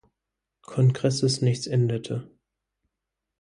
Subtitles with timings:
[0.63, 2.27] Kongresses nichts änderte.